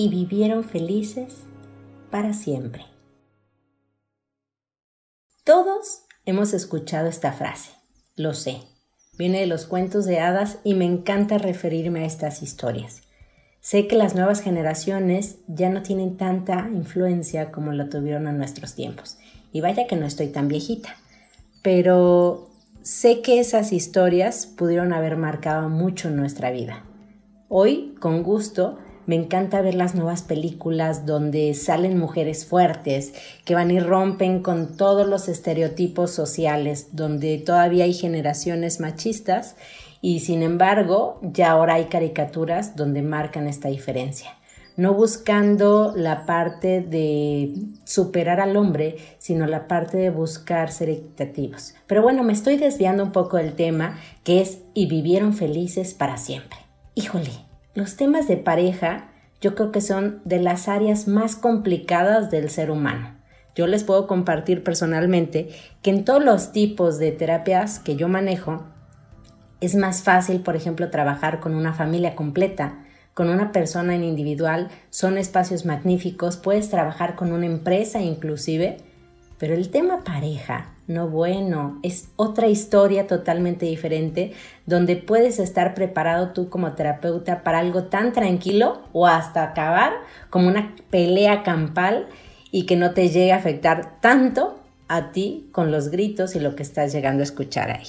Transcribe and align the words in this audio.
y 0.00 0.08
vivieron 0.08 0.64
felices 0.64 1.40
para 2.10 2.32
siempre. 2.32 2.86
Todos 5.44 6.04
hemos 6.24 6.54
escuchado 6.54 7.06
esta 7.06 7.32
frase, 7.32 7.72
lo 8.16 8.32
sé. 8.32 8.62
Viene 9.18 9.40
de 9.40 9.46
los 9.46 9.66
cuentos 9.66 10.06
de 10.06 10.18
hadas 10.18 10.56
y 10.64 10.72
me 10.72 10.86
encanta 10.86 11.36
referirme 11.36 12.00
a 12.00 12.06
estas 12.06 12.42
historias. 12.42 13.02
Sé 13.60 13.88
que 13.88 13.96
las 13.96 14.14
nuevas 14.14 14.40
generaciones 14.40 15.40
ya 15.48 15.68
no 15.68 15.82
tienen 15.82 16.16
tanta 16.16 16.70
influencia 16.72 17.52
como 17.52 17.72
lo 17.72 17.90
tuvieron 17.90 18.26
en 18.26 18.38
nuestros 18.38 18.74
tiempos. 18.74 19.18
Y 19.52 19.60
vaya 19.60 19.86
que 19.86 19.96
no 19.96 20.06
estoy 20.06 20.28
tan 20.28 20.48
viejita. 20.48 20.96
Pero 21.62 22.48
sé 22.80 23.20
que 23.20 23.38
esas 23.38 23.74
historias 23.74 24.46
pudieron 24.46 24.94
haber 24.94 25.18
marcado 25.18 25.68
mucho 25.68 26.08
nuestra 26.08 26.50
vida. 26.50 26.86
Hoy, 27.50 27.96
con 28.00 28.22
gusto, 28.22 28.78
me 29.10 29.16
encanta 29.16 29.60
ver 29.60 29.74
las 29.74 29.96
nuevas 29.96 30.22
películas 30.22 31.04
donde 31.04 31.52
salen 31.54 31.98
mujeres 31.98 32.46
fuertes, 32.46 33.12
que 33.44 33.56
van 33.56 33.72
y 33.72 33.80
rompen 33.80 34.40
con 34.40 34.76
todos 34.76 35.04
los 35.04 35.28
estereotipos 35.28 36.12
sociales, 36.12 36.90
donde 36.92 37.38
todavía 37.38 37.86
hay 37.86 37.92
generaciones 37.92 38.78
machistas 38.78 39.56
y 40.00 40.20
sin 40.20 40.44
embargo 40.44 41.18
ya 41.22 41.50
ahora 41.50 41.74
hay 41.74 41.86
caricaturas 41.86 42.76
donde 42.76 43.02
marcan 43.02 43.48
esta 43.48 43.68
diferencia. 43.68 44.30
No 44.76 44.94
buscando 44.94 45.92
la 45.96 46.24
parte 46.24 46.80
de 46.80 47.52
superar 47.82 48.38
al 48.38 48.56
hombre, 48.56 48.94
sino 49.18 49.48
la 49.48 49.66
parte 49.66 49.96
de 49.96 50.10
buscar 50.10 50.70
ser 50.70 50.88
equitativos. 50.88 51.74
Pero 51.88 52.02
bueno, 52.02 52.22
me 52.22 52.32
estoy 52.32 52.58
desviando 52.58 53.02
un 53.02 53.10
poco 53.10 53.38
del 53.38 53.54
tema 53.54 53.98
que 54.22 54.40
es 54.40 54.60
y 54.72 54.86
vivieron 54.86 55.34
felices 55.34 55.94
para 55.94 56.16
siempre. 56.16 56.58
Híjole, 56.94 57.49
los 57.74 57.96
temas 57.96 58.26
de 58.28 58.36
pareja 58.36 59.08
yo 59.40 59.54
creo 59.54 59.72
que 59.72 59.80
son 59.80 60.20
de 60.24 60.38
las 60.38 60.68
áreas 60.68 61.08
más 61.08 61.34
complicadas 61.34 62.30
del 62.30 62.50
ser 62.50 62.70
humano. 62.70 63.16
Yo 63.54 63.66
les 63.66 63.84
puedo 63.84 64.06
compartir 64.06 64.62
personalmente 64.62 65.48
que 65.82 65.90
en 65.90 66.04
todos 66.04 66.22
los 66.22 66.52
tipos 66.52 66.98
de 66.98 67.12
terapias 67.12 67.78
que 67.78 67.96
yo 67.96 68.08
manejo, 68.08 68.64
es 69.60 69.74
más 69.74 70.02
fácil, 70.02 70.40
por 70.40 70.56
ejemplo, 70.56 70.90
trabajar 70.90 71.40
con 71.40 71.54
una 71.54 71.72
familia 71.72 72.14
completa, 72.14 72.84
con 73.14 73.28
una 73.28 73.52
persona 73.52 73.94
en 73.94 74.04
individual, 74.04 74.68
son 74.90 75.18
espacios 75.18 75.66
magníficos, 75.66 76.36
puedes 76.36 76.70
trabajar 76.70 77.16
con 77.16 77.32
una 77.32 77.46
empresa 77.46 78.00
inclusive, 78.00 78.78
pero 79.38 79.54
el 79.54 79.70
tema 79.70 80.04
pareja, 80.04 80.74
no 80.90 81.08
bueno, 81.08 81.78
es 81.84 82.08
otra 82.16 82.48
historia 82.48 83.06
totalmente 83.06 83.64
diferente 83.64 84.32
donde 84.66 84.96
puedes 84.96 85.38
estar 85.38 85.72
preparado 85.74 86.32
tú 86.32 86.48
como 86.48 86.72
terapeuta 86.72 87.44
para 87.44 87.60
algo 87.60 87.84
tan 87.84 88.12
tranquilo 88.12 88.82
o 88.92 89.06
hasta 89.06 89.44
acabar 89.44 89.92
como 90.30 90.48
una 90.48 90.74
pelea 90.90 91.44
campal 91.44 92.08
y 92.50 92.66
que 92.66 92.74
no 92.74 92.92
te 92.92 93.08
llegue 93.08 93.32
a 93.32 93.36
afectar 93.36 94.00
tanto 94.00 94.58
a 94.88 95.12
ti 95.12 95.48
con 95.52 95.70
los 95.70 95.90
gritos 95.90 96.34
y 96.34 96.40
lo 96.40 96.56
que 96.56 96.64
estás 96.64 96.92
llegando 96.92 97.20
a 97.20 97.24
escuchar 97.24 97.70
ahí. 97.70 97.86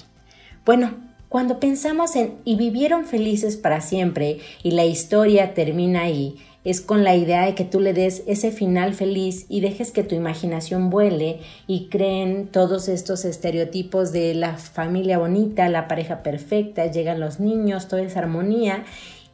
Bueno, 0.63 0.93
cuando 1.31 1.61
pensamos 1.61 2.17
en 2.17 2.39
y 2.43 2.57
vivieron 2.57 3.05
felices 3.05 3.55
para 3.55 3.79
siempre 3.79 4.39
y 4.63 4.71
la 4.71 4.83
historia 4.83 5.53
termina 5.53 6.01
ahí, 6.01 6.35
es 6.65 6.81
con 6.81 7.05
la 7.05 7.15
idea 7.15 7.45
de 7.45 7.55
que 7.55 7.63
tú 7.63 7.79
le 7.79 7.93
des 7.93 8.23
ese 8.27 8.51
final 8.51 8.93
feliz 8.93 9.45
y 9.47 9.61
dejes 9.61 9.93
que 9.93 10.03
tu 10.03 10.13
imaginación 10.13 10.89
vuele 10.89 11.39
y 11.67 11.87
creen 11.87 12.47
todos 12.47 12.89
estos 12.89 13.23
estereotipos 13.23 14.11
de 14.11 14.33
la 14.33 14.57
familia 14.57 15.19
bonita, 15.19 15.69
la 15.69 15.87
pareja 15.87 16.21
perfecta, 16.21 16.87
llegan 16.87 17.21
los 17.21 17.39
niños, 17.39 17.87
toda 17.87 18.01
esa 18.01 18.19
armonía 18.19 18.83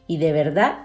y 0.06 0.18
de 0.18 0.30
verdad 0.30 0.78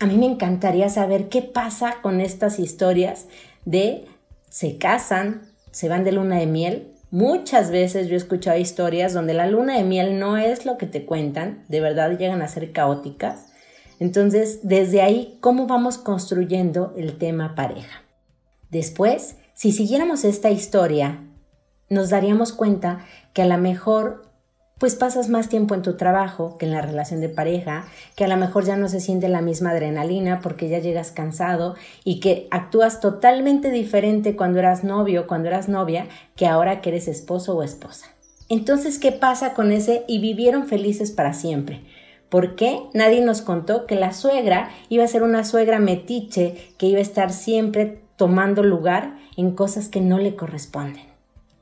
a 0.00 0.06
mí 0.06 0.16
me 0.16 0.24
encantaría 0.24 0.88
saber 0.88 1.28
qué 1.28 1.42
pasa 1.42 1.96
con 2.00 2.22
estas 2.22 2.58
historias 2.58 3.26
de 3.66 4.06
se 4.48 4.78
casan, 4.78 5.42
se 5.70 5.90
van 5.90 6.02
de 6.02 6.12
luna 6.12 6.38
de 6.38 6.46
miel. 6.46 6.95
Muchas 7.16 7.70
veces 7.70 8.08
yo 8.08 8.14
he 8.14 8.18
escuchado 8.18 8.58
historias 8.58 9.14
donde 9.14 9.34
la 9.34 9.46
luna 9.46 9.76
de 9.76 9.84
miel 9.84 10.18
no 10.18 10.36
es 10.36 10.66
lo 10.66 10.76
que 10.76 10.86
te 10.86 11.06
cuentan, 11.06 11.64
de 11.68 11.80
verdad 11.80 12.18
llegan 12.18 12.42
a 12.42 12.48
ser 12.48 12.72
caóticas 12.72 13.46
entonces, 13.98 14.60
desde 14.62 15.00
ahí, 15.00 15.38
¿cómo 15.40 15.66
vamos 15.66 15.98
construyendo 15.98 16.92
el 16.96 17.16
tema 17.16 17.54
pareja? 17.54 18.02
Después, 18.70 19.36
si 19.54 19.72
siguiéramos 19.72 20.24
esta 20.24 20.50
historia, 20.50 21.22
nos 21.88 22.10
daríamos 22.10 22.52
cuenta 22.52 23.06
que 23.32 23.42
a 23.42 23.46
lo 23.46 23.56
mejor 23.56 24.30
pues 24.78 24.94
pasas 24.94 25.30
más 25.30 25.48
tiempo 25.48 25.74
en 25.74 25.80
tu 25.80 25.96
trabajo 25.96 26.58
que 26.58 26.66
en 26.66 26.72
la 26.72 26.82
relación 26.82 27.22
de 27.22 27.30
pareja, 27.30 27.86
que 28.14 28.24
a 28.24 28.28
lo 28.28 28.36
mejor 28.36 28.66
ya 28.66 28.76
no 28.76 28.90
se 28.90 29.00
siente 29.00 29.28
la 29.28 29.40
misma 29.40 29.70
adrenalina 29.70 30.40
porque 30.42 30.68
ya 30.68 30.80
llegas 30.80 31.12
cansado 31.12 31.76
y 32.04 32.20
que 32.20 32.46
actúas 32.50 33.00
totalmente 33.00 33.70
diferente 33.70 34.36
cuando 34.36 34.58
eras 34.58 34.84
novio, 34.84 35.26
cuando 35.26 35.48
eras 35.48 35.70
novia, 35.70 36.08
que 36.36 36.46
ahora 36.46 36.82
que 36.82 36.90
eres 36.90 37.08
esposo 37.08 37.56
o 37.56 37.62
esposa. 37.62 38.06
Entonces, 38.50 38.98
¿qué 38.98 39.12
pasa 39.12 39.54
con 39.54 39.72
ese 39.72 40.04
y 40.06 40.20
vivieron 40.20 40.66
felices 40.66 41.10
para 41.10 41.32
siempre? 41.32 41.82
¿Por 42.28 42.54
qué? 42.54 42.80
Nadie 42.92 43.22
nos 43.22 43.40
contó 43.40 43.86
que 43.86 43.94
la 43.94 44.12
suegra 44.12 44.70
iba 44.90 45.04
a 45.04 45.08
ser 45.08 45.22
una 45.22 45.44
suegra 45.44 45.78
metiche 45.78 46.74
que 46.76 46.86
iba 46.86 46.98
a 46.98 47.02
estar 47.02 47.32
siempre 47.32 48.02
tomando 48.16 48.62
lugar 48.62 49.16
en 49.38 49.52
cosas 49.52 49.88
que 49.88 50.02
no 50.02 50.18
le 50.18 50.36
corresponden. 50.36 51.04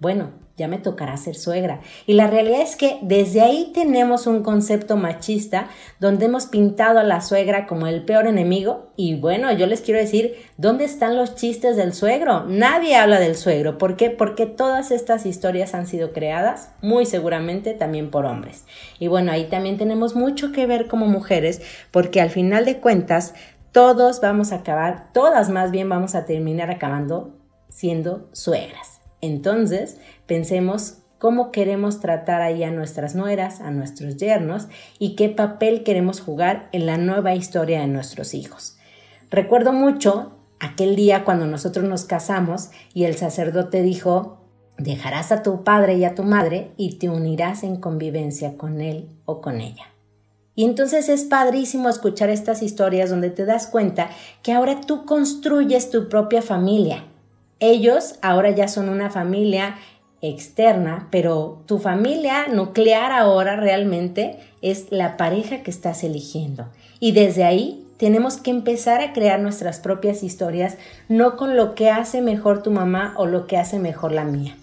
Bueno, 0.00 0.30
ya 0.56 0.68
me 0.68 0.78
tocará 0.78 1.16
ser 1.16 1.34
suegra. 1.34 1.80
Y 2.06 2.14
la 2.14 2.28
realidad 2.28 2.60
es 2.60 2.76
que 2.76 2.98
desde 3.02 3.40
ahí 3.40 3.72
tenemos 3.74 4.26
un 4.26 4.42
concepto 4.42 4.96
machista 4.96 5.68
donde 5.98 6.26
hemos 6.26 6.46
pintado 6.46 7.00
a 7.00 7.04
la 7.04 7.20
suegra 7.20 7.66
como 7.66 7.86
el 7.86 8.04
peor 8.04 8.26
enemigo. 8.26 8.92
Y 8.96 9.16
bueno, 9.16 9.50
yo 9.52 9.66
les 9.66 9.80
quiero 9.80 9.98
decir, 9.98 10.36
¿dónde 10.56 10.84
están 10.84 11.16
los 11.16 11.34
chistes 11.34 11.76
del 11.76 11.92
suegro? 11.92 12.44
Nadie 12.44 12.96
habla 12.96 13.18
del 13.18 13.34
suegro. 13.34 13.78
¿Por 13.78 13.96
qué? 13.96 14.10
Porque 14.10 14.46
todas 14.46 14.92
estas 14.92 15.26
historias 15.26 15.74
han 15.74 15.86
sido 15.86 16.12
creadas 16.12 16.70
muy 16.80 17.04
seguramente 17.04 17.74
también 17.74 18.10
por 18.10 18.24
hombres. 18.24 18.64
Y 19.00 19.08
bueno, 19.08 19.32
ahí 19.32 19.46
también 19.46 19.76
tenemos 19.76 20.14
mucho 20.14 20.52
que 20.52 20.66
ver 20.66 20.86
como 20.86 21.06
mujeres 21.06 21.62
porque 21.90 22.20
al 22.20 22.30
final 22.30 22.64
de 22.64 22.78
cuentas 22.78 23.34
todos 23.72 24.20
vamos 24.20 24.52
a 24.52 24.56
acabar, 24.56 25.12
todas 25.12 25.50
más 25.50 25.72
bien 25.72 25.88
vamos 25.88 26.14
a 26.14 26.26
terminar 26.26 26.70
acabando 26.70 27.34
siendo 27.68 28.28
suegras. 28.32 28.93
Entonces, 29.24 29.98
pensemos 30.26 30.98
cómo 31.18 31.52
queremos 31.52 32.00
tratar 32.00 32.42
ahí 32.42 32.64
a 32.64 32.70
nuestras 32.70 33.14
nueras, 33.14 33.60
a 33.60 33.70
nuestros 33.70 34.18
yernos 34.18 34.68
y 34.98 35.16
qué 35.16 35.30
papel 35.30 35.82
queremos 35.82 36.20
jugar 36.20 36.68
en 36.72 36.84
la 36.84 36.98
nueva 36.98 37.34
historia 37.34 37.80
de 37.80 37.86
nuestros 37.86 38.34
hijos. 38.34 38.76
Recuerdo 39.30 39.72
mucho 39.72 40.32
aquel 40.60 40.96
día 40.96 41.24
cuando 41.24 41.46
nosotros 41.46 41.86
nos 41.86 42.04
casamos 42.04 42.68
y 42.92 43.04
el 43.04 43.16
sacerdote 43.16 43.82
dijo, 43.82 44.44
dejarás 44.76 45.32
a 45.32 45.42
tu 45.42 45.64
padre 45.64 45.94
y 45.94 46.04
a 46.04 46.14
tu 46.14 46.24
madre 46.24 46.72
y 46.76 46.98
te 46.98 47.08
unirás 47.08 47.62
en 47.62 47.76
convivencia 47.76 48.58
con 48.58 48.82
él 48.82 49.08
o 49.24 49.40
con 49.40 49.62
ella. 49.62 49.86
Y 50.54 50.64
entonces 50.64 51.08
es 51.08 51.24
padrísimo 51.24 51.88
escuchar 51.88 52.28
estas 52.28 52.62
historias 52.62 53.08
donde 53.08 53.30
te 53.30 53.46
das 53.46 53.66
cuenta 53.66 54.10
que 54.42 54.52
ahora 54.52 54.82
tú 54.82 55.06
construyes 55.06 55.90
tu 55.90 56.08
propia 56.10 56.42
familia 56.42 57.04
ellos 57.60 58.16
ahora 58.22 58.50
ya 58.50 58.68
son 58.68 58.88
una 58.88 59.10
familia 59.10 59.76
externa, 60.20 61.08
pero 61.10 61.62
tu 61.66 61.78
familia 61.78 62.48
nuclear 62.48 63.12
ahora 63.12 63.56
realmente 63.56 64.38
es 64.62 64.86
la 64.90 65.16
pareja 65.16 65.62
que 65.62 65.70
estás 65.70 66.02
eligiendo. 66.04 66.66
Y 67.00 67.12
desde 67.12 67.44
ahí 67.44 67.86
tenemos 67.98 68.38
que 68.38 68.50
empezar 68.50 69.00
a 69.00 69.12
crear 69.12 69.40
nuestras 69.40 69.80
propias 69.80 70.22
historias, 70.22 70.78
no 71.08 71.36
con 71.36 71.56
lo 71.56 71.74
que 71.74 71.90
hace 71.90 72.22
mejor 72.22 72.62
tu 72.62 72.70
mamá 72.70 73.14
o 73.16 73.26
lo 73.26 73.46
que 73.46 73.56
hace 73.56 73.78
mejor 73.78 74.12
la 74.12 74.24
mía. 74.24 74.56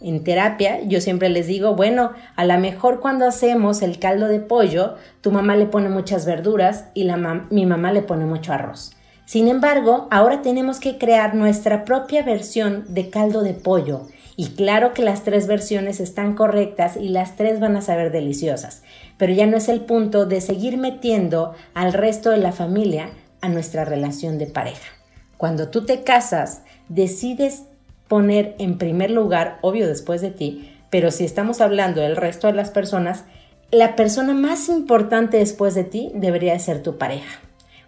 En 0.00 0.22
terapia 0.22 0.82
yo 0.82 1.00
siempre 1.00 1.30
les 1.30 1.46
digo, 1.46 1.74
bueno, 1.74 2.12
a 2.36 2.44
lo 2.44 2.58
mejor 2.58 3.00
cuando 3.00 3.26
hacemos 3.26 3.82
el 3.82 3.98
caldo 3.98 4.28
de 4.28 4.40
pollo, 4.40 4.94
tu 5.22 5.32
mamá 5.32 5.56
le 5.56 5.66
pone 5.66 5.88
muchas 5.88 6.26
verduras 6.26 6.86
y 6.94 7.08
mi 7.50 7.66
mamá 7.66 7.92
le 7.92 8.02
pone 8.02 8.26
mucho 8.26 8.52
arroz. 8.52 8.95
Sin 9.26 9.48
embargo, 9.48 10.06
ahora 10.12 10.40
tenemos 10.40 10.78
que 10.78 10.98
crear 10.98 11.34
nuestra 11.34 11.84
propia 11.84 12.22
versión 12.22 12.84
de 12.88 13.10
caldo 13.10 13.42
de 13.42 13.54
pollo. 13.54 14.02
Y 14.36 14.50
claro 14.50 14.94
que 14.94 15.02
las 15.02 15.24
tres 15.24 15.48
versiones 15.48 15.98
están 15.98 16.34
correctas 16.34 16.96
y 16.96 17.08
las 17.08 17.34
tres 17.34 17.58
van 17.58 17.76
a 17.76 17.82
saber 17.82 18.12
deliciosas, 18.12 18.82
pero 19.18 19.32
ya 19.32 19.46
no 19.46 19.56
es 19.56 19.68
el 19.68 19.80
punto 19.80 20.26
de 20.26 20.40
seguir 20.40 20.76
metiendo 20.76 21.54
al 21.74 21.92
resto 21.92 22.30
de 22.30 22.36
la 22.36 22.52
familia 22.52 23.10
a 23.40 23.48
nuestra 23.48 23.84
relación 23.84 24.38
de 24.38 24.46
pareja. 24.46 24.92
Cuando 25.38 25.70
tú 25.70 25.84
te 25.84 26.04
casas, 26.04 26.62
decides 26.88 27.64
poner 28.06 28.54
en 28.58 28.78
primer 28.78 29.10
lugar, 29.10 29.58
obvio 29.60 29.88
después 29.88 30.20
de 30.20 30.30
ti, 30.30 30.72
pero 30.90 31.10
si 31.10 31.24
estamos 31.24 31.60
hablando 31.60 32.00
del 32.00 32.14
resto 32.14 32.46
de 32.46 32.52
las 32.52 32.70
personas, 32.70 33.24
la 33.72 33.96
persona 33.96 34.34
más 34.34 34.68
importante 34.68 35.38
después 35.38 35.74
de 35.74 35.82
ti 35.82 36.12
debería 36.14 36.56
ser 36.60 36.82
tu 36.82 36.96
pareja. 36.96 37.40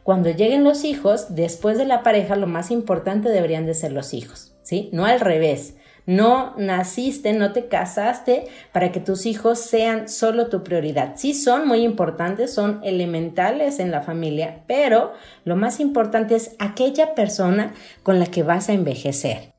Cuando 0.08 0.30
lleguen 0.30 0.64
los 0.64 0.84
hijos, 0.84 1.34
después 1.34 1.76
de 1.76 1.84
la 1.84 2.02
pareja, 2.02 2.34
lo 2.34 2.46
más 2.46 2.70
importante 2.70 3.28
deberían 3.28 3.66
de 3.66 3.74
ser 3.74 3.92
los 3.92 4.14
hijos, 4.14 4.54
¿sí? 4.62 4.88
No 4.90 5.04
al 5.04 5.20
revés. 5.20 5.74
No 6.06 6.54
naciste, 6.56 7.34
no 7.34 7.52
te 7.52 7.68
casaste 7.68 8.46
para 8.72 8.90
que 8.90 9.00
tus 9.00 9.26
hijos 9.26 9.58
sean 9.58 10.08
solo 10.08 10.48
tu 10.48 10.64
prioridad. 10.64 11.16
Sí 11.16 11.34
son 11.34 11.68
muy 11.68 11.80
importantes, 11.80 12.54
son 12.54 12.80
elementales 12.84 13.80
en 13.80 13.90
la 13.90 14.00
familia, 14.00 14.62
pero 14.66 15.12
lo 15.44 15.56
más 15.56 15.78
importante 15.78 16.36
es 16.36 16.56
aquella 16.58 17.14
persona 17.14 17.74
con 18.02 18.18
la 18.18 18.24
que 18.24 18.42
vas 18.42 18.70
a 18.70 18.72
envejecer. 18.72 19.52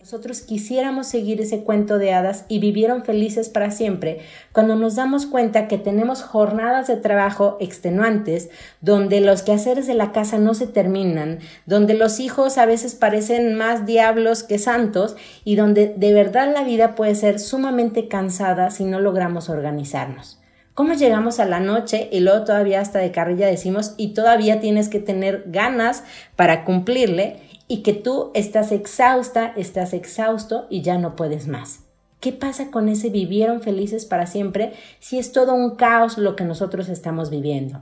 Nosotros 0.00 0.40
quisiéramos 0.40 1.08
seguir 1.08 1.42
ese 1.42 1.62
cuento 1.62 1.98
de 1.98 2.14
hadas 2.14 2.46
y 2.48 2.58
vivieron 2.58 3.04
felices 3.04 3.50
para 3.50 3.70
siempre 3.70 4.20
cuando 4.50 4.74
nos 4.74 4.96
damos 4.96 5.26
cuenta 5.26 5.68
que 5.68 5.76
tenemos 5.76 6.22
jornadas 6.22 6.86
de 6.86 6.96
trabajo 6.96 7.58
extenuantes, 7.60 8.48
donde 8.80 9.20
los 9.20 9.42
quehaceres 9.42 9.86
de 9.86 9.92
la 9.92 10.10
casa 10.10 10.38
no 10.38 10.54
se 10.54 10.66
terminan, 10.66 11.40
donde 11.66 11.92
los 11.92 12.18
hijos 12.18 12.56
a 12.56 12.64
veces 12.64 12.94
parecen 12.94 13.56
más 13.56 13.84
diablos 13.84 14.42
que 14.42 14.58
santos 14.58 15.16
y 15.44 15.56
donde 15.56 15.92
de 15.94 16.14
verdad 16.14 16.50
la 16.50 16.64
vida 16.64 16.94
puede 16.94 17.14
ser 17.14 17.38
sumamente 17.38 18.08
cansada 18.08 18.70
si 18.70 18.84
no 18.84 19.00
logramos 19.00 19.50
organizarnos. 19.50 20.40
¿Cómo 20.72 20.94
llegamos 20.94 21.40
a 21.40 21.44
la 21.44 21.60
noche 21.60 22.08
y 22.10 22.20
luego 22.20 22.44
todavía 22.44 22.80
hasta 22.80 23.00
de 23.00 23.12
carrilla 23.12 23.48
decimos 23.48 23.92
y 23.98 24.14
todavía 24.14 24.60
tienes 24.60 24.88
que 24.88 24.98
tener 24.98 25.44
ganas 25.48 26.04
para 26.36 26.64
cumplirle? 26.64 27.49
Y 27.70 27.84
que 27.84 27.92
tú 27.92 28.32
estás 28.34 28.72
exhausta, 28.72 29.52
estás 29.54 29.92
exhausto 29.92 30.66
y 30.70 30.82
ya 30.82 30.98
no 30.98 31.14
puedes 31.14 31.46
más. 31.46 31.84
¿Qué 32.18 32.32
pasa 32.32 32.72
con 32.72 32.88
ese 32.88 33.10
vivieron 33.10 33.62
felices 33.62 34.06
para 34.06 34.26
siempre 34.26 34.72
si 34.98 35.20
es 35.20 35.30
todo 35.30 35.54
un 35.54 35.76
caos 35.76 36.18
lo 36.18 36.34
que 36.34 36.42
nosotros 36.42 36.88
estamos 36.88 37.30
viviendo? 37.30 37.80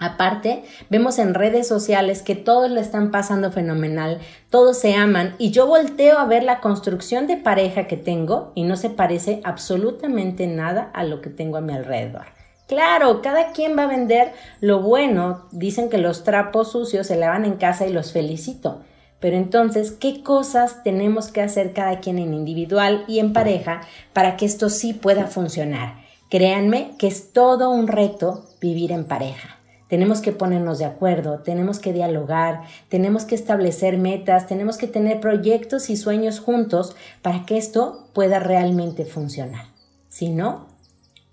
Aparte, 0.00 0.64
vemos 0.90 1.20
en 1.20 1.34
redes 1.34 1.68
sociales 1.68 2.22
que 2.22 2.34
todos 2.34 2.68
le 2.68 2.80
están 2.80 3.12
pasando 3.12 3.52
fenomenal, 3.52 4.18
todos 4.50 4.76
se 4.80 4.96
aman 4.96 5.36
y 5.38 5.52
yo 5.52 5.68
volteo 5.68 6.18
a 6.18 6.26
ver 6.26 6.42
la 6.42 6.58
construcción 6.58 7.28
de 7.28 7.36
pareja 7.36 7.86
que 7.86 7.96
tengo 7.96 8.50
y 8.56 8.64
no 8.64 8.74
se 8.74 8.90
parece 8.90 9.40
absolutamente 9.44 10.48
nada 10.48 10.90
a 10.94 11.04
lo 11.04 11.20
que 11.20 11.30
tengo 11.30 11.58
a 11.58 11.60
mi 11.60 11.72
alrededor. 11.72 12.24
Claro, 12.66 13.22
cada 13.22 13.52
quien 13.52 13.78
va 13.78 13.84
a 13.84 13.86
vender 13.86 14.32
lo 14.60 14.80
bueno, 14.80 15.46
dicen 15.52 15.90
que 15.90 15.98
los 15.98 16.24
trapos 16.24 16.72
sucios 16.72 17.06
se 17.06 17.14
lavan 17.14 17.44
en 17.44 17.54
casa 17.54 17.86
y 17.86 17.92
los 17.92 18.10
felicito. 18.10 18.80
Pero 19.22 19.36
entonces, 19.36 19.92
¿qué 19.92 20.24
cosas 20.24 20.82
tenemos 20.82 21.28
que 21.28 21.42
hacer 21.42 21.72
cada 21.72 22.00
quien 22.00 22.18
en 22.18 22.34
individual 22.34 23.04
y 23.06 23.20
en 23.20 23.32
pareja 23.32 23.82
para 24.12 24.36
que 24.36 24.44
esto 24.44 24.68
sí 24.68 24.94
pueda 24.94 25.28
funcionar? 25.28 26.02
Créanme 26.28 26.96
que 26.98 27.06
es 27.06 27.32
todo 27.32 27.70
un 27.70 27.86
reto 27.86 28.46
vivir 28.60 28.90
en 28.90 29.04
pareja. 29.04 29.60
Tenemos 29.86 30.22
que 30.22 30.32
ponernos 30.32 30.80
de 30.80 30.86
acuerdo, 30.86 31.38
tenemos 31.38 31.78
que 31.78 31.92
dialogar, 31.92 32.62
tenemos 32.88 33.24
que 33.24 33.36
establecer 33.36 33.96
metas, 33.96 34.48
tenemos 34.48 34.76
que 34.76 34.88
tener 34.88 35.20
proyectos 35.20 35.88
y 35.88 35.96
sueños 35.96 36.40
juntos 36.40 36.96
para 37.20 37.46
que 37.46 37.58
esto 37.58 38.08
pueda 38.12 38.40
realmente 38.40 39.04
funcionar. 39.04 39.66
Si 40.08 40.30
no, 40.30 40.66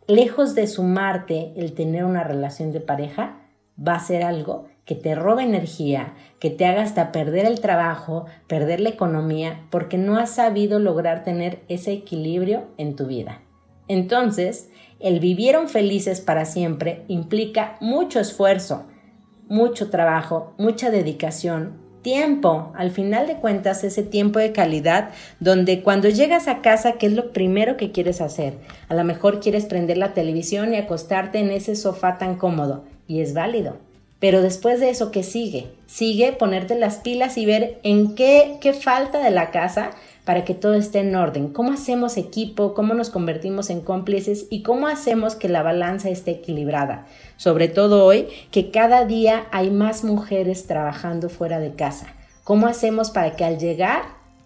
lejos 0.06 0.54
de 0.54 0.68
sumarte 0.68 1.54
el 1.56 1.74
tener 1.74 2.06
una 2.06 2.24
relación 2.24 2.72
de 2.72 2.82
pareja, 2.82 3.40
va 3.80 3.96
a 3.96 4.06
ser 4.06 4.24
algo 4.24 4.68
que 4.90 4.96
te 4.96 5.14
roba 5.14 5.44
energía, 5.44 6.16
que 6.40 6.50
te 6.50 6.66
haga 6.66 6.82
hasta 6.82 7.12
perder 7.12 7.46
el 7.46 7.60
trabajo, 7.60 8.26
perder 8.48 8.80
la 8.80 8.90
economía, 8.90 9.68
porque 9.70 10.00
no 10.00 10.18
has 10.18 10.32
sabido 10.32 10.80
lograr 10.80 11.24
tener 11.24 11.60
ese 11.68 11.94
equilibrio 11.94 12.64
en 12.80 12.96
tu 12.96 13.06
vida. 13.06 13.40
Entonces, 13.88 14.72
el 15.00 15.20
vivieron 15.20 15.70
felices 15.70 16.22
para 16.22 16.46
siempre 16.46 17.04
implica 17.08 17.78
mucho 17.82 18.20
esfuerzo, 18.20 18.88
mucho 19.48 19.92
trabajo, 19.92 20.56
mucha 20.58 20.90
dedicación, 20.90 21.78
tiempo. 22.02 22.74
Al 22.76 22.90
final 22.90 23.28
de 23.28 23.36
cuentas, 23.36 23.84
ese 23.84 24.02
tiempo 24.02 24.40
de 24.40 24.54
calidad 24.54 25.12
donde 25.40 25.84
cuando 25.84 26.10
llegas 26.10 26.48
a 26.48 26.64
casa, 26.64 26.94
¿qué 26.94 27.06
es 27.06 27.14
lo 27.14 27.32
primero 27.32 27.78
que 27.78 27.92
quieres 27.92 28.22
hacer? 28.22 28.56
A 28.88 28.96
lo 28.96 29.04
mejor 29.04 29.40
quieres 29.40 29.68
prender 29.68 30.00
la 30.00 30.16
televisión 30.16 30.74
y 30.74 30.78
acostarte 30.78 31.38
en 31.38 31.52
ese 31.52 31.76
sofá 31.76 32.18
tan 32.18 32.38
cómodo, 32.38 32.86
y 33.06 33.22
es 33.22 33.36
válido 33.36 33.88
pero 34.20 34.42
después 34.42 34.80
de 34.80 34.90
eso, 34.90 35.12
¿qué 35.12 35.24
sigue? 35.24 35.68
Sigue 35.88 36.34
ponerte 36.34 36.76
las 36.76 36.98
pilas 36.98 37.38
y 37.38 37.46
ver 37.46 37.80
en 37.84 38.16
qué, 38.16 38.58
qué 38.60 38.74
falta 38.74 39.24
de 39.24 39.32
la 39.32 39.50
casa 39.50 39.92
para 40.26 40.44
que 40.44 40.54
todo 40.54 40.74
esté 40.74 41.00
en 41.00 41.16
orden. 41.16 41.48
¿Cómo 41.54 41.72
hacemos 41.72 42.18
equipo? 42.18 42.74
¿Cómo 42.74 42.94
nos 42.94 43.10
convertimos 43.10 43.70
en 43.70 43.82
cómplices? 43.82 44.46
¿Y 44.50 44.62
cómo 44.62 44.88
hacemos 44.88 45.36
que 45.36 45.50
la 45.50 45.64
balanza 45.64 46.10
esté 46.10 46.32
equilibrada? 46.32 47.08
Sobre 47.38 47.70
todo 47.70 48.06
hoy, 48.06 48.28
que 48.52 48.72
cada 48.72 49.06
día 49.06 49.48
hay 49.52 49.72
más 49.72 50.04
mujeres 50.04 50.68
trabajando 50.68 51.30
fuera 51.30 51.60
de 51.60 51.74
casa. 51.74 52.14
¿Cómo 52.44 52.68
hacemos 52.68 53.12
para 53.12 53.36
que 53.36 53.46
al 53.46 53.58
llegar 53.58 54.04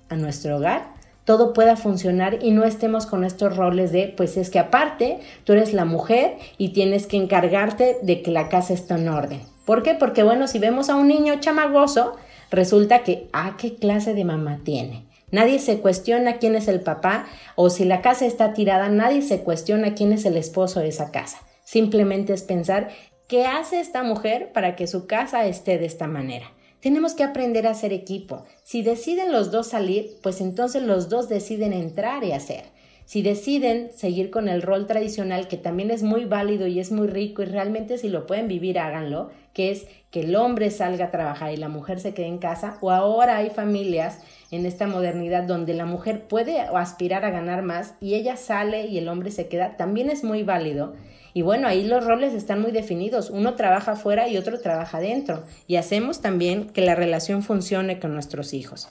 a 0.09 0.15
nuestro 0.15 0.57
hogar 0.57 0.93
todo 1.25 1.53
pueda 1.53 1.75
funcionar 1.77 2.39
y 2.41 2.51
no 2.51 2.65
estemos 2.65 3.05
con 3.05 3.23
estos 3.23 3.55
roles 3.55 3.91
de, 3.91 4.13
pues 4.15 4.37
es 4.37 4.49
que 4.49 4.59
aparte, 4.59 5.19
tú 5.45 5.53
eres 5.53 5.73
la 5.73 5.85
mujer 5.85 6.37
y 6.57 6.69
tienes 6.69 7.07
que 7.07 7.17
encargarte 7.17 7.97
de 8.01 8.21
que 8.21 8.31
la 8.31 8.49
casa 8.49 8.73
esté 8.73 8.93
en 8.95 9.07
orden. 9.07 9.52
¿Por 9.65 9.83
qué? 9.83 9.95
Porque 9.95 10.23
bueno, 10.23 10.47
si 10.47 10.59
vemos 10.59 10.89
a 10.89 10.95
un 10.95 11.07
niño 11.07 11.39
chamagoso, 11.39 12.15
resulta 12.51 13.03
que, 13.03 13.27
ah, 13.33 13.55
¿qué 13.57 13.75
clase 13.75 14.13
de 14.13 14.25
mamá 14.25 14.59
tiene? 14.63 15.05
Nadie 15.31 15.57
se 15.57 15.79
cuestiona 15.79 16.37
quién 16.37 16.55
es 16.55 16.67
el 16.67 16.81
papá 16.81 17.25
o 17.55 17.69
si 17.69 17.85
la 17.85 18.01
casa 18.01 18.25
está 18.25 18.53
tirada, 18.53 18.89
nadie 18.89 19.21
se 19.21 19.41
cuestiona 19.41 19.95
quién 19.95 20.13
es 20.13 20.25
el 20.25 20.37
esposo 20.37 20.79
de 20.79 20.89
esa 20.89 21.11
casa. 21.11 21.39
Simplemente 21.63 22.33
es 22.33 22.43
pensar 22.43 22.89
qué 23.27 23.47
hace 23.47 23.79
esta 23.79 24.03
mujer 24.03 24.51
para 24.53 24.75
que 24.75 24.85
su 24.85 25.07
casa 25.07 25.45
esté 25.45 25.79
de 25.79 25.85
esta 25.85 26.07
manera. 26.07 26.51
Tenemos 26.81 27.13
que 27.13 27.23
aprender 27.23 27.65
a 27.65 27.73
ser 27.73 27.93
equipo. 27.93 28.43
Si 28.63 28.83
deciden 28.83 29.31
los 29.31 29.49
dos 29.49 29.67
salir, 29.67 30.17
pues 30.21 30.41
entonces 30.41 30.83
los 30.83 31.09
dos 31.09 31.29
deciden 31.29 31.73
entrar 31.73 32.23
y 32.23 32.33
hacer. 32.33 32.65
Si 33.05 33.21
deciden 33.21 33.91
seguir 33.93 34.29
con 34.29 34.47
el 34.47 34.61
rol 34.61 34.87
tradicional, 34.87 35.47
que 35.47 35.57
también 35.57 35.91
es 35.91 36.03
muy 36.03 36.25
válido 36.25 36.67
y 36.67 36.79
es 36.79 36.91
muy 36.91 37.07
rico 37.07 37.41
y 37.41 37.45
realmente 37.45 37.97
si 37.97 38.09
lo 38.09 38.25
pueden 38.25 38.47
vivir, 38.47 38.79
háganlo, 38.79 39.29
que 39.53 39.71
es 39.71 39.87
que 40.09 40.21
el 40.21 40.35
hombre 40.35 40.71
salga 40.71 41.05
a 41.05 41.11
trabajar 41.11 41.51
y 41.51 41.57
la 41.57 41.67
mujer 41.67 41.99
se 41.99 42.13
quede 42.13 42.27
en 42.27 42.37
casa, 42.37 42.77
o 42.81 42.91
ahora 42.91 43.37
hay 43.37 43.49
familias 43.49 44.19
en 44.51 44.65
esta 44.65 44.87
modernidad 44.87 45.43
donde 45.43 45.73
la 45.73 45.85
mujer 45.85 46.27
puede 46.27 46.61
aspirar 46.61 47.25
a 47.25 47.31
ganar 47.31 47.61
más 47.61 47.95
y 47.99 48.13
ella 48.13 48.37
sale 48.37 48.87
y 48.87 48.97
el 48.97 49.09
hombre 49.09 49.31
se 49.31 49.47
queda, 49.47 49.75
también 49.75 50.09
es 50.09 50.23
muy 50.23 50.43
válido. 50.43 50.93
Y 51.33 51.41
bueno, 51.41 51.67
ahí 51.67 51.83
los 51.83 52.05
roles 52.05 52.33
están 52.33 52.61
muy 52.61 52.71
definidos. 52.71 53.31
Uno 53.31 53.55
trabaja 53.55 53.93
afuera 53.93 54.27
y 54.27 54.37
otro 54.37 54.59
trabaja 54.59 54.99
dentro. 54.99 55.43
Y 55.65 55.77
hacemos 55.77 56.21
también 56.21 56.69
que 56.69 56.81
la 56.81 56.93
relación 56.93 57.41
funcione 57.41 57.99
con 57.99 58.13
nuestros 58.13 58.53
hijos. 58.53 58.87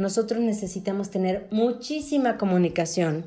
Nosotros 0.00 0.40
necesitamos 0.40 1.10
tener 1.10 1.46
muchísima 1.52 2.38
comunicación. 2.38 3.24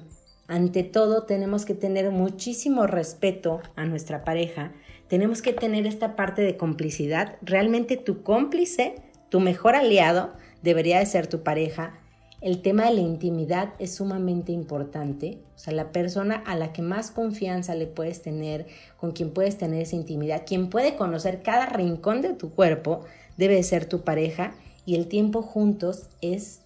Ante 0.48 0.84
todo, 0.84 1.24
tenemos 1.24 1.64
que 1.64 1.74
tener 1.74 2.12
muchísimo 2.12 2.86
respeto 2.86 3.62
a 3.78 3.86
nuestra 3.86 4.26
pareja 4.26 4.74
tenemos 5.14 5.44
que 5.44 5.54
tener 5.54 5.86
esta 5.86 6.16
parte 6.16 6.42
de 6.42 6.58
complicidad. 6.58 7.36
Realmente 7.44 7.98
tu 7.98 8.24
cómplice, 8.24 8.96
tu 9.30 9.40
mejor 9.40 9.76
aliado, 9.76 10.34
debería 10.64 10.98
de 10.98 11.06
ser 11.06 11.28
tu 11.28 11.44
pareja. 11.44 12.00
El 12.42 12.64
tema 12.64 12.86
de 12.86 12.96
la 12.96 13.02
intimidad 13.02 13.76
es 13.78 13.94
sumamente 13.94 14.52
importante. 14.52 15.38
O 15.56 15.60
sea, 15.60 15.72
la 15.72 15.92
persona 15.92 16.42
a 16.48 16.56
la 16.56 16.74
que 16.74 16.82
más 16.82 17.12
confianza 17.12 17.76
le 17.76 17.86
puedes 17.86 18.24
tener, 18.24 18.66
con 18.98 19.12
quien 19.12 19.30
puedes 19.30 19.56
tener 19.56 19.84
esa 19.84 19.96
intimidad, 19.96 20.48
quien 20.48 20.72
puede 20.72 20.96
conocer 20.96 21.44
cada 21.44 21.68
rincón 21.68 22.24
de 22.24 22.34
tu 22.34 22.50
cuerpo, 22.50 23.02
debe 23.38 23.54
de 23.54 23.62
ser 23.62 23.86
tu 23.86 24.02
pareja 24.02 24.56
y 24.84 24.96
el 24.96 25.08
tiempo 25.10 25.44
juntos 25.44 26.10
es 26.22 26.63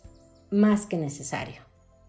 más 0.52 0.86
que 0.86 0.98
necesario. 0.98 1.62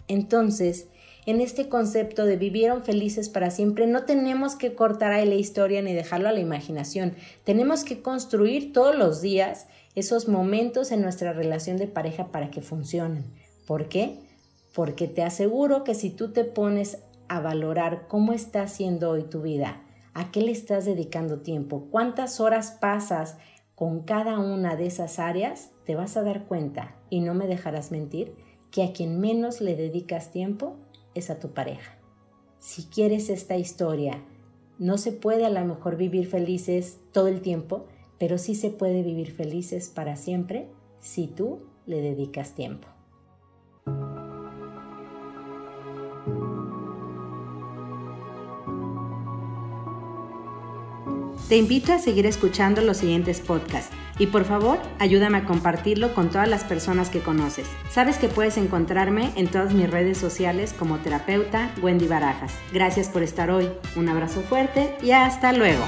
Entonces, 0.09 0.89
en 1.27 1.43
este 1.43 1.69
concepto 1.69 2.25
de 2.25 2.37
vivieron 2.37 2.85
felices 2.85 3.29
para 3.29 3.51
siempre, 3.51 3.87
no 3.87 4.05
tenemos 4.05 4.57
que 4.57 4.75
cortar 4.75 5.13
ahí 5.13 5.29
la 5.29 5.35
historia 5.35 5.83
ni 5.83 5.93
dejarlo 5.93 6.29
a 6.29 6.33
la 6.33 6.41
imaginación. 6.41 7.15
Tenemos 7.45 7.85
que 7.85 8.01
construir 8.01 8.73
todos 8.73 8.97
los 8.97 9.21
días 9.21 9.67
esos 9.95 10.29
momentos 10.29 10.91
en 10.91 11.03
nuestra 11.03 11.33
relación 11.35 11.77
de 11.77 11.87
pareja 11.87 12.29
para 12.29 12.51
que 12.51 12.63
funcionen. 12.63 13.25
¿Por 13.67 13.91
qué? 13.91 14.21
Porque 14.73 15.07
te 15.07 15.23
aseguro 15.23 15.85
que 15.85 15.95
si 15.95 16.09
tú 16.09 16.33
te 16.33 16.45
pones 16.45 16.99
a 17.29 17.41
valorar 17.41 18.07
cómo 18.09 18.33
está 18.33 18.67
siendo 18.69 19.11
hoy 19.11 19.25
tu 19.25 19.43
vida, 19.43 19.83
a 20.15 20.31
qué 20.31 20.41
le 20.41 20.53
estás 20.53 20.87
dedicando 20.87 21.41
tiempo, 21.41 21.89
cuántas 21.91 22.41
horas 22.41 22.79
pasas 22.81 23.37
con 23.79 24.01
cada 24.01 24.41
una 24.41 24.75
de 24.75 24.87
esas 24.87 25.21
áreas, 25.21 25.71
te 25.85 25.95
vas 25.95 26.17
a 26.17 26.25
dar 26.25 26.47
cuenta, 26.47 26.97
y 27.11 27.21
no 27.21 27.33
me 27.35 27.47
dejarás 27.47 27.93
mentir, 27.93 28.35
que 28.73 28.83
a 28.83 28.93
quien 28.93 29.21
menos 29.21 29.61
le 29.61 29.77
dedicas 29.77 30.33
tiempo 30.33 30.75
es 31.15 31.31
a 31.31 31.39
tu 31.39 31.51
pareja. 31.51 31.97
Si 32.59 32.87
quieres 32.87 33.31
esta 33.31 33.57
historia, 33.57 34.21
no 34.81 34.99
se 34.99 35.13
puede 35.13 35.47
a 35.47 35.51
lo 35.51 35.65
mejor 35.65 35.97
vivir 35.97 36.27
felices 36.27 36.99
todo 37.13 37.29
el 37.29 37.41
tiempo, 37.41 37.87
pero 38.19 38.37
sí 38.37 38.57
se 38.57 38.71
puede 38.71 39.05
vivir 39.05 39.31
felices 39.31 39.89
para 39.91 40.17
siempre 40.17 40.67
si 40.99 41.29
tú 41.29 41.61
le 41.87 42.01
dedicas 42.01 42.57
tiempo. 42.57 42.89
Te 51.49 51.57
invito 51.57 51.95
a 51.95 51.99
seguir 51.99 52.27
escuchando 52.27 52.83
los 52.83 52.99
siguientes 52.99 53.41
podcasts 53.41 53.91
y 54.19 54.27
por 54.27 54.45
favor 54.45 54.79
ayúdame 54.99 55.39
a 55.39 55.45
compartirlo 55.47 56.13
con 56.13 56.29
todas 56.29 56.47
las 56.47 56.63
personas 56.63 57.09
que 57.09 57.21
conoces. 57.21 57.67
Sabes 57.91 58.19
que 58.19 58.29
puedes 58.29 58.59
encontrarme 58.59 59.33
en 59.35 59.49
todas 59.49 59.73
mis 59.73 59.91
redes 59.91 60.19
sociales 60.19 60.75
como 60.79 60.99
terapeuta 60.99 61.73
Wendy 61.81 62.07
Barajas. 62.07 62.53
Gracias 62.75 63.09
por 63.09 63.23
estar 63.23 63.51
hoy, 63.51 63.71
un 63.97 64.11
abrazo 64.11 64.43
fuerte 64.43 64.95
y 65.03 65.13
hasta 65.13 65.55
luego. 65.55 65.85